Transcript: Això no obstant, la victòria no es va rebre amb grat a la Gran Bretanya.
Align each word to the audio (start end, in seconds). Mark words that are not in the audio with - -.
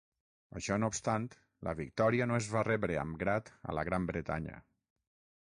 Això 0.59 0.77
no 0.83 0.87
obstant, 0.93 1.27
la 1.67 1.75
victòria 1.81 2.27
no 2.31 2.39
es 2.39 2.49
va 2.55 2.65
rebre 2.69 2.99
amb 3.03 3.21
grat 3.25 3.53
a 3.61 3.77
la 3.81 3.85
Gran 3.91 4.11
Bretanya. 4.13 4.59